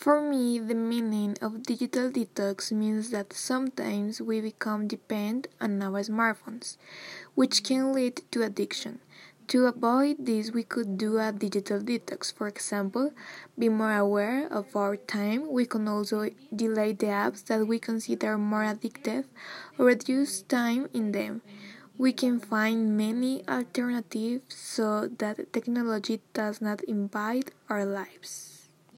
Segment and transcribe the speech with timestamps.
[0.00, 6.00] For me, the meaning of digital detox means that sometimes we become dependent on our
[6.00, 6.78] smartphones,
[7.34, 9.00] which can lead to addiction.
[9.48, 12.32] To avoid this, we could do a digital detox.
[12.32, 13.12] For example,
[13.58, 15.52] be more aware of our time.
[15.52, 19.26] We can also delay the apps that we consider more addictive
[19.76, 21.42] or reduce time in them.
[21.98, 28.59] We can find many alternatives so that technology does not invade our lives.